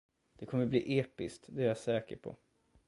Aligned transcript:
Det 0.37 0.45
kommer 0.45 0.65
bli 0.65 0.99
episkt, 0.99 1.45
det 1.47 1.63
är 1.63 1.67
jag 1.67 1.77
säker 1.77 2.15
på. 2.15 2.37